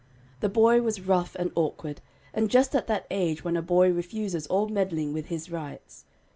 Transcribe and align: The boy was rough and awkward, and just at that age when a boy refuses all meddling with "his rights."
The 0.39 0.49
boy 0.49 0.81
was 0.81 0.99
rough 1.05 1.35
and 1.37 1.51
awkward, 1.53 2.01
and 2.33 2.49
just 2.49 2.73
at 2.75 2.87
that 2.87 3.05
age 3.11 3.43
when 3.43 3.55
a 3.55 3.61
boy 3.61 3.91
refuses 3.93 4.47
all 4.47 4.67
meddling 4.67 5.13
with 5.13 5.27
"his 5.27 5.51
rights." 5.51 6.05